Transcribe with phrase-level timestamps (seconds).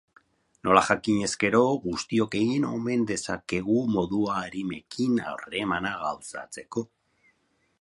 [0.67, 6.85] Nola jakinez gero, guztiok egin omen dezakegu modua arimekin harremana gauzatzeko.